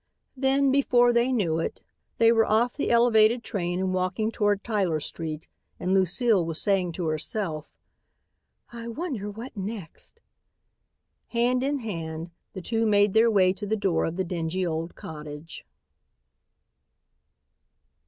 [0.35, 1.83] Then, before they knew it,
[2.17, 5.47] they were off the elevated train and walking toward Tyler street
[5.79, 7.67] and Lucile was saying to herself,
[8.73, 10.19] "I wonder what next."
[11.27, 14.95] Hand in hand the two made their way to the door of the dingy old
[14.95, 15.67] cottage.